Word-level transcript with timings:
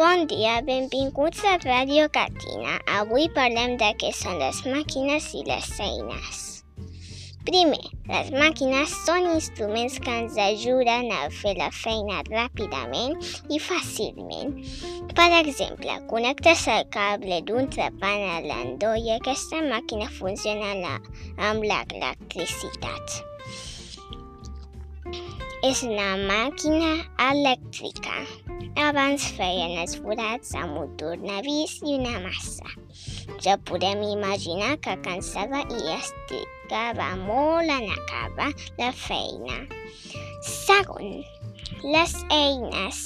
Bon 0.00 0.22
dia, 0.24 0.62
benvinguts 0.64 1.42
a 1.44 1.58
Ràdio 1.60 2.06
Catina. 2.08 2.78
Avui 2.98 3.26
parlem 3.36 3.74
de 3.76 3.90
què 4.00 4.08
són 4.16 4.38
les 4.40 4.60
màquines 4.64 5.26
i 5.36 5.42
les 5.44 5.66
eines. 5.84 6.38
Primer, 7.44 7.82
les 8.08 8.30
màquines 8.32 8.94
són 9.04 9.26
instruments 9.34 9.98
que 10.00 10.14
ens 10.22 10.38
ajuden 10.40 11.10
a 11.12 11.18
fer 11.42 11.52
la 11.58 11.68
feina 11.82 12.22
ràpidament 12.30 13.18
i 13.52 13.60
fàcilment. 13.60 14.54
Per 15.18 15.26
exemple, 15.42 15.96
connectes 16.08 16.62
el 16.76 16.88
cable 16.96 17.42
d'un 17.50 17.68
trepant 17.74 18.24
a 18.30 18.38
l'endoll 18.46 19.04
i 19.04 19.12
aquesta 19.18 19.60
màquina 19.66 20.08
funciona 20.14 20.78
la, 20.80 20.94
amb 21.50 21.66
l'electricitat. 21.68 23.20
És 25.68 25.84
una 25.84 26.14
màquina 26.24 26.94
elèctrica. 27.28 28.16
Abans 28.78 29.24
feien 29.34 29.78
els 29.82 29.96
forats 29.98 30.54
amb 30.54 30.78
un 30.78 30.90
tornavís 31.00 31.78
i 31.82 31.96
una 31.98 32.20
massa. 32.22 32.70
Ja 33.42 33.56
podem 33.70 34.02
imaginar 34.06 34.76
que 34.84 34.94
cansava 35.02 35.62
i 35.66 35.80
estigava 35.96 37.08
molt 37.22 37.70
en 37.70 37.88
acabar 37.90 38.50
la 38.78 38.92
feina. 38.92 39.64
Segon, 40.46 41.24
les 41.82 42.14
eines 42.30 43.00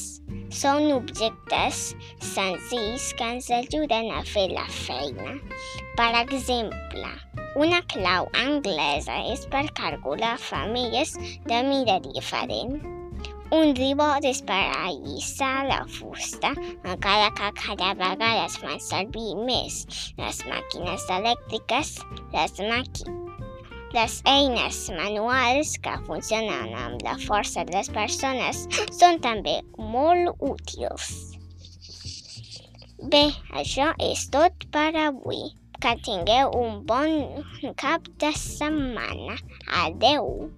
són 0.55 0.91
objectes 0.93 1.95
senzills 2.21 3.12
que 3.19 3.31
ens 3.37 3.51
ajuden 3.51 4.11
a 4.12 4.23
fer 4.29 4.49
la 4.53 4.67
feina. 4.69 5.39
Per 5.99 6.11
exemple, 6.21 7.11
una 7.56 7.81
clau 7.95 8.28
anglesa 8.45 9.21
és 9.33 9.47
per 9.51 9.65
calcular 9.78 10.37
famílies 10.43 11.17
de 11.47 11.62
mida 11.71 12.01
diferent. 12.03 12.83
Un 13.55 13.74
per 14.48 14.62
allissar 14.84 15.66
la 15.69 15.83
fusta, 15.97 16.55
encara 16.83 17.28
que 17.38 17.50
cada 17.60 17.92
vegada 17.94 18.47
es 18.47 18.56
fan 18.62 18.80
servir 18.80 19.34
més 19.50 19.84
les 20.19 20.41
màquines 20.48 21.10
elèctriques, 21.19 21.98
les 22.34 22.58
màquines 22.72 23.20
les 23.94 24.14
eines 24.27 24.78
manuals 24.91 25.77
que 25.78 25.92
funcionen 26.08 26.72
amb 26.75 27.05
la 27.06 27.14
força 27.28 27.62
de 27.69 27.77
les 27.77 27.91
persones 27.94 28.64
són 28.98 29.20
també 29.22 29.55
molt 29.78 30.42
útils. 30.42 31.06
Bé, 33.12 33.22
això 33.62 33.92
és 34.02 34.27
tot 34.34 34.66
per 34.75 34.91
avui. 35.05 35.44
Que 35.84 35.94
tingueu 36.02 36.50
un 36.58 36.82
bon 36.88 37.75
cap 37.78 38.06
de 38.22 38.30
setmana. 38.41 39.38
Adeu! 39.84 40.48